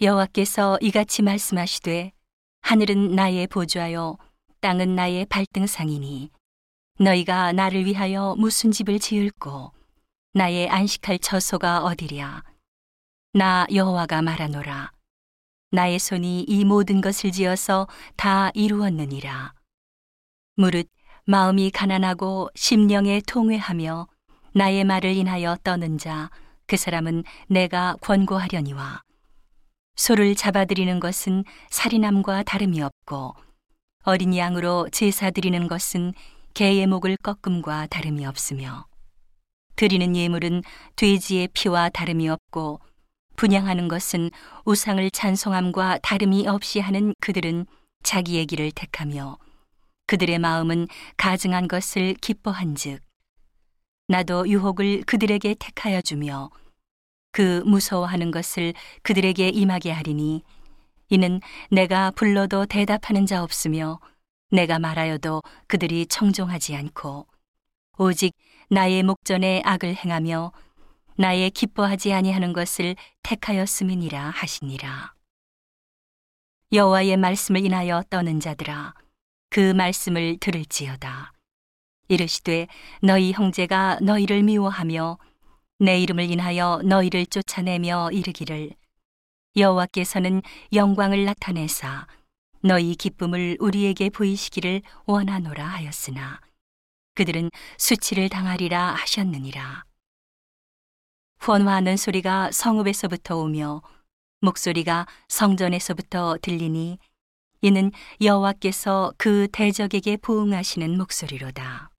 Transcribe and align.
여호와께서 0.00 0.78
이같이 0.80 1.22
말씀하시되 1.22 2.12
하늘은 2.62 3.14
나의 3.14 3.46
보좌요 3.46 4.16
땅은 4.60 4.94
나의 4.94 5.26
발등상이니 5.26 6.30
너희가 6.98 7.52
나를 7.52 7.84
위하여 7.84 8.34
무슨 8.38 8.70
집을 8.70 8.98
지을꼬? 8.98 9.72
나의 10.32 10.68
안식할 10.68 11.18
처소가 11.18 11.84
어디랴? 11.84 12.42
나 13.34 13.66
여호와가 13.72 14.22
말하노라. 14.22 14.92
나의 15.70 15.98
손이 15.98 16.42
이 16.42 16.64
모든 16.64 17.00
것을 17.00 17.32
지어서 17.32 17.88
다 18.16 18.50
이루었느니라. 18.54 19.54
무릇 20.56 20.88
마음이 21.26 21.70
가난하고 21.70 22.48
심령에 22.54 23.22
통회하며 23.26 24.08
나의 24.54 24.84
말을 24.84 25.14
인하여 25.14 25.56
떠는 25.62 25.98
자 25.98 26.30
그 26.66 26.76
사람은 26.76 27.24
내가 27.48 27.96
권고하려니와 28.00 29.02
소를 29.96 30.34
잡아들이는 30.34 31.00
것은 31.00 31.44
살인함과 31.70 32.42
다름이 32.42 32.82
없고 32.82 33.34
어린 34.02 34.36
양으로 34.36 34.88
제사 34.90 35.30
드리는 35.30 35.68
것은 35.68 36.12
개의 36.52 36.86
목을 36.86 37.16
꺾음과 37.16 37.86
다름이 37.86 38.26
없으며 38.26 38.86
드리는 39.76 40.14
예물은 40.14 40.62
돼지의 40.96 41.48
피와 41.52 41.88
다름이 41.88 42.28
없고 42.28 42.80
분양하는 43.36 43.88
것은 43.88 44.30
우상을 44.64 45.10
찬송함과 45.10 45.98
다름이 46.02 46.46
없이 46.46 46.80
하는 46.80 47.14
그들은 47.20 47.66
자기의 48.02 48.46
길을 48.46 48.70
택하며 48.72 49.38
그들의 50.06 50.38
마음은 50.38 50.86
가증한 51.16 51.66
것을 51.66 52.14
기뻐한즉 52.14 53.00
나도 54.08 54.48
유혹을 54.48 55.04
그들에게 55.06 55.56
택하여 55.58 56.00
주며 56.02 56.50
그 57.34 57.64
무서워하는 57.66 58.30
것을 58.30 58.74
그들에게 59.02 59.48
임하게 59.48 59.90
하리니 59.90 60.44
이는 61.08 61.40
내가 61.68 62.12
불러도 62.12 62.66
대답하는 62.66 63.26
자 63.26 63.42
없으며 63.42 63.98
내가 64.52 64.78
말하여도 64.78 65.42
그들이 65.66 66.06
청종하지 66.06 66.76
않고 66.76 67.26
오직 67.98 68.32
나의 68.70 69.02
목전에 69.02 69.62
악을 69.64 69.96
행하며 69.96 70.52
나의 71.16 71.50
기뻐하지 71.50 72.12
아니하는 72.12 72.52
것을 72.52 72.94
택하였음이니라 73.24 74.30
하시니라. 74.30 75.14
여호와의 76.72 77.16
말씀을 77.16 77.64
인하여 77.64 78.04
떠는 78.10 78.38
자들아 78.38 78.94
그 79.50 79.72
말씀을 79.72 80.36
들을지어다. 80.38 81.32
이르시되 82.06 82.68
너희 83.02 83.32
형제가 83.32 83.98
너희를 84.02 84.44
미워하며 84.44 85.18
내 85.78 85.98
이름을 86.00 86.30
인하여 86.30 86.80
너희를 86.84 87.26
쫓아내며 87.26 88.10
이르기를 88.12 88.70
여호와께서는 89.56 90.42
영광을 90.72 91.24
나타내사 91.24 92.06
너희 92.62 92.94
기쁨을 92.94 93.58
우리에게 93.60 94.10
보이시기를 94.10 94.82
원하노라 95.06 95.64
하였으나 95.64 96.40
그들은 97.14 97.50
수치를 97.78 98.28
당하리라 98.28 98.94
하셨느니라 98.94 99.84
헌화하는 101.46 101.96
소리가 101.96 102.50
성읍에서부터 102.52 103.36
오며 103.36 103.82
목소리가 104.40 105.06
성전에서부터 105.28 106.38
들리니 106.40 106.98
이는 107.60 107.92
여호와께서 108.20 109.12
그 109.16 109.48
대적에게 109.52 110.18
보응하시는 110.18 110.98
목소리로다. 110.98 111.93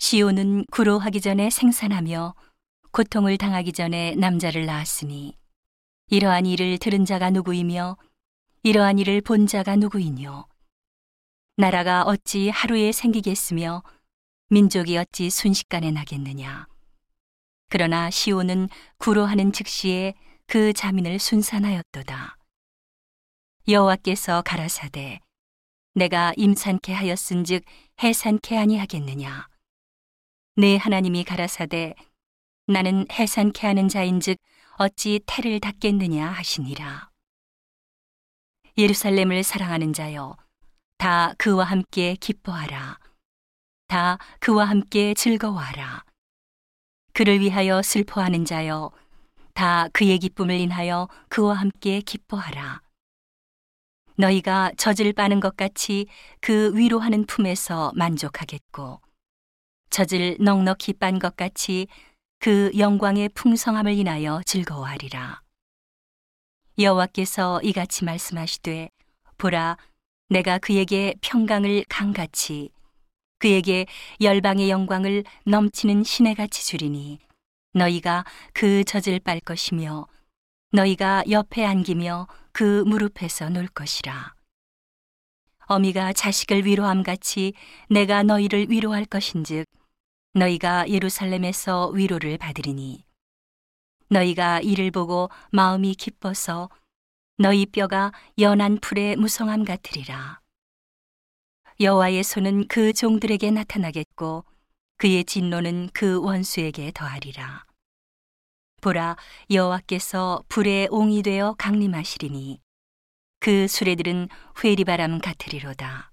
시온은 0.00 0.64
구로하기 0.72 1.20
전에 1.20 1.50
생산하며 1.50 2.34
고통을 2.90 3.36
당하기 3.36 3.74
전에 3.74 4.14
남자를 4.14 4.64
낳았으니 4.64 5.36
이러한 6.08 6.46
일을 6.46 6.78
들은 6.78 7.04
자가 7.04 7.28
누구이며 7.28 7.98
이러한 8.62 8.98
일을 8.98 9.20
본 9.20 9.46
자가 9.46 9.76
누구이뇨? 9.76 10.48
나라가 11.58 12.02
어찌 12.04 12.48
하루에 12.48 12.92
생기겠으며 12.92 13.82
민족이 14.48 14.96
어찌 14.96 15.28
순식간에 15.28 15.90
나겠느냐? 15.90 16.66
그러나 17.68 18.08
시온은 18.08 18.70
구로하는 18.96 19.52
즉시에 19.52 20.14
그 20.46 20.72
자민을 20.72 21.18
순산하였도다. 21.18 22.38
여호와께서 23.68 24.40
가라사대 24.46 25.20
내가 25.94 26.32
임산케 26.38 26.94
하였은즉 26.94 27.62
해산케 28.02 28.56
아니하겠느냐 28.56 29.50
내 30.60 30.76
하나님이 30.76 31.24
가라사대 31.24 31.94
나는 32.66 33.06
해산케 33.10 33.66
하는 33.66 33.88
자인즉 33.88 34.36
어찌 34.76 35.18
태를 35.24 35.58
닫겠느냐 35.58 36.28
하시니라. 36.28 37.08
예루살렘을 38.76 39.42
사랑하는 39.42 39.94
자여 39.94 40.36
다 40.98 41.32
그와 41.38 41.64
함께 41.64 42.14
기뻐하라. 42.14 42.98
다 43.86 44.18
그와 44.38 44.66
함께 44.66 45.14
즐거워하라. 45.14 46.04
그를 47.14 47.40
위하여 47.40 47.80
슬퍼하는 47.80 48.44
자여 48.44 48.90
다 49.54 49.88
그의 49.94 50.18
기쁨을 50.18 50.56
인하여 50.56 51.08
그와 51.30 51.54
함께 51.54 52.02
기뻐하라. 52.02 52.82
너희가 54.16 54.72
젖을 54.76 55.14
빠는 55.14 55.40
것 55.40 55.56
같이 55.56 56.06
그 56.42 56.76
위로하는 56.76 57.24
품에서 57.24 57.92
만족하겠고 57.94 59.00
젖을 59.90 60.36
넉넉히 60.40 60.94
빤 60.94 61.18
것 61.18 61.36
같이 61.36 61.88
그 62.38 62.70
영광의 62.78 63.30
풍성함을 63.30 63.92
인하여 63.92 64.40
즐거워하리라. 64.46 65.42
여호와께서 66.78 67.60
이같이 67.62 68.04
말씀하시되 68.04 68.88
보라 69.36 69.76
내가 70.28 70.58
그에게 70.58 71.14
평강을 71.20 71.84
강같이 71.88 72.70
그에게 73.38 73.86
열방의 74.20 74.70
영광을 74.70 75.24
넘치는 75.44 76.04
시내같이 76.04 76.64
주리니 76.64 77.18
너희가 77.74 78.24
그 78.52 78.84
젖을 78.84 79.18
빨 79.20 79.40
것이며 79.40 80.06
너희가 80.72 81.24
옆에 81.28 81.64
안기며 81.64 82.28
그 82.52 82.84
무릎에서 82.86 83.48
놀 83.48 83.66
것이라. 83.66 84.34
어미가 85.66 86.12
자식을 86.12 86.64
위로함 86.64 87.02
같이 87.02 87.52
내가 87.88 88.22
너희를 88.22 88.70
위로할 88.70 89.04
것인즉 89.04 89.66
너희가 90.32 90.88
예루살렘에서 90.88 91.88
위로를 91.88 92.38
받으리니 92.38 93.04
너희가 94.10 94.60
이를 94.60 94.90
보고 94.90 95.28
마음이 95.50 95.94
기뻐서 95.94 96.68
너희 97.36 97.66
뼈가 97.66 98.12
연한 98.38 98.78
풀의 98.80 99.16
무성함 99.16 99.64
같으리라. 99.64 100.40
여호와의 101.80 102.22
손은 102.22 102.68
그 102.68 102.92
종들에게 102.92 103.50
나타나겠고 103.50 104.44
그의 104.98 105.24
진노는 105.24 105.90
그 105.92 106.20
원수에게 106.20 106.92
더하리라. 106.94 107.64
보라 108.82 109.16
여호와께서 109.50 110.44
불에 110.48 110.86
옹위되어 110.90 111.54
강림하시리니 111.58 112.60
그 113.40 113.66
수레들은 113.66 114.28
회리바람 114.62 115.20
같으리로다. 115.20 116.12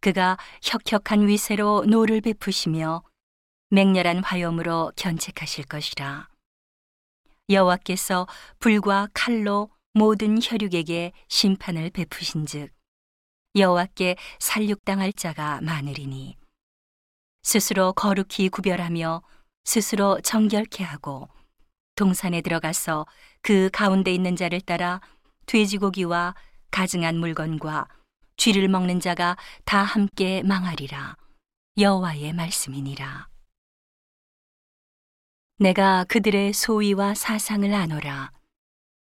그가 0.00 0.36
혁혁한 0.62 1.28
위세로 1.28 1.84
노를 1.86 2.20
베푸시며 2.20 3.02
맹렬한 3.74 4.22
화염으로 4.22 4.92
견책하실 4.94 5.64
것이라. 5.64 6.28
여호와께서 7.50 8.28
불과 8.60 9.08
칼로 9.12 9.68
모든 9.92 10.38
혈육에게 10.40 11.10
심판을 11.26 11.90
베푸신즉 11.90 12.70
여호와께 13.56 14.14
살육당할 14.38 15.12
자가 15.12 15.60
많으리니 15.62 16.36
스스로 17.42 17.92
거룩히 17.92 18.48
구별하며 18.48 19.22
스스로 19.64 20.20
정결케 20.20 20.84
하고 20.84 21.28
동산에 21.96 22.42
들어가서 22.42 23.06
그 23.42 23.70
가운데 23.72 24.14
있는 24.14 24.36
자를 24.36 24.60
따라 24.60 25.00
돼지고기와 25.46 26.36
가증한 26.70 27.16
물건과 27.16 27.88
쥐를 28.36 28.68
먹는 28.68 29.00
자가 29.00 29.36
다 29.64 29.82
함께 29.82 30.44
망하리라 30.44 31.16
여호와의 31.76 32.34
말씀이니라. 32.34 33.33
내가 35.58 36.02
그들의 36.08 36.52
소위와 36.52 37.14
사상을 37.14 37.72
아노라. 37.72 38.32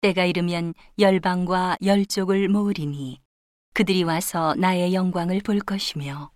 때가 0.00 0.24
이르면 0.24 0.74
열방과 0.98 1.76
열족을 1.84 2.48
모으리니 2.48 3.20
그들이 3.72 4.02
와서 4.02 4.56
나의 4.58 4.92
영광을 4.92 5.40
볼 5.42 5.60
것이며 5.60 6.32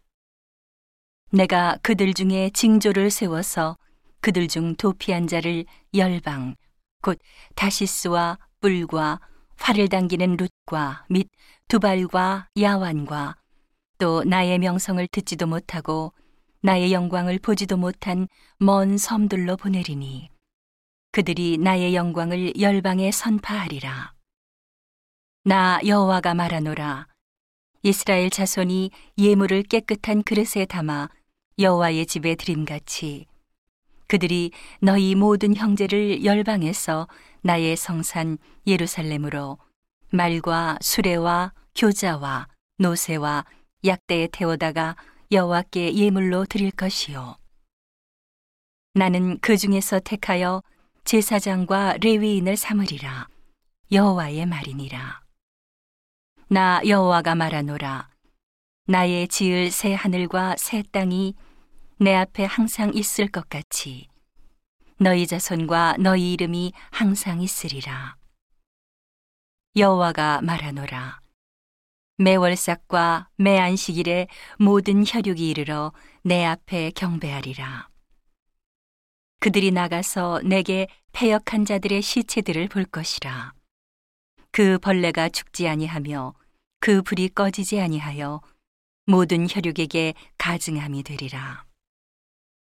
내가 1.30 1.78
그들 1.82 2.14
중에 2.14 2.50
징조를 2.54 3.10
세워서 3.10 3.76
그들 4.20 4.46
중 4.46 4.76
도피한 4.76 5.26
자를 5.26 5.64
열방 5.94 6.54
곧 7.02 7.18
다시스와 7.56 8.38
뿔과 8.60 9.20
활을 9.56 9.88
당기는 9.88 10.36
룻과 10.36 11.06
및 11.08 11.28
두발과 11.66 12.50
야완과 12.60 13.36
또 13.98 14.22
나의 14.22 14.60
명성을 14.60 15.04
듣지도 15.08 15.46
못하고 15.46 16.12
나의 16.64 16.94
영광을 16.94 17.38
보지도 17.38 17.76
못한 17.76 18.26
먼 18.58 18.96
섬들로 18.96 19.58
보내리니 19.58 20.30
그들이 21.12 21.58
나의 21.58 21.94
영광을 21.94 22.58
열방에 22.58 23.10
선파하리라. 23.10 24.14
나 25.44 25.78
여호와가 25.84 26.32
말하노라. 26.32 27.06
이스라엘 27.82 28.30
자손이 28.30 28.92
예물을 29.18 29.64
깨끗한 29.64 30.22
그릇에 30.22 30.64
담아 30.66 31.10
여호와의 31.58 32.06
집에 32.06 32.34
드림같이 32.34 33.26
그들이 34.06 34.50
너희 34.80 35.14
모든 35.14 35.54
형제를 35.54 36.24
열방에서 36.24 37.08
나의 37.42 37.76
성산 37.76 38.38
예루살렘으로 38.66 39.58
말과 40.10 40.78
수레와 40.80 41.52
교자와 41.74 42.48
노새와 42.78 43.44
약대에 43.84 44.28
태워다가 44.32 44.96
여호와께 45.30 45.94
예물로 45.94 46.44
드릴 46.44 46.70
것이요. 46.70 47.36
나는 48.94 49.38
그 49.40 49.56
중에서 49.56 50.00
택하여 50.00 50.62
제사장과 51.04 51.98
레위인을 52.00 52.56
삼으리라. 52.56 53.28
여호와의 53.90 54.46
말이니라. 54.46 55.22
나 56.48 56.80
여호와가 56.86 57.34
말하노라. 57.34 58.08
나의 58.86 59.28
지을 59.28 59.70
새 59.70 59.94
하늘과 59.94 60.56
새 60.58 60.82
땅이 60.82 61.34
내 61.98 62.14
앞에 62.14 62.44
항상 62.44 62.92
있을 62.94 63.28
것 63.28 63.48
같이 63.48 64.08
너희 64.98 65.26
자손과 65.26 65.96
너희 65.98 66.34
이름이 66.34 66.72
항상 66.90 67.40
있으리라. 67.40 68.16
여호와가 69.76 70.40
말하노라 70.42 71.23
매월삭과 72.16 73.28
매안식일에 73.36 74.28
모든 74.58 75.04
혈육이 75.06 75.48
이르러 75.48 75.92
내 76.22 76.44
앞에 76.44 76.90
경배하리라 76.94 77.88
그들이 79.40 79.70
나가서 79.70 80.40
내게 80.44 80.86
패역한 81.12 81.64
자들의 81.64 82.00
시체들을 82.02 82.68
볼 82.68 82.84
것이라 82.84 83.52
그 84.50 84.78
벌레가 84.78 85.28
죽지 85.28 85.68
아니하며 85.68 86.34
그 86.80 87.02
불이 87.02 87.30
꺼지지 87.30 87.80
아니하여 87.80 88.40
모든 89.06 89.46
혈육에게 89.50 90.14
가증함이 90.38 91.02
되리라. 91.02 91.64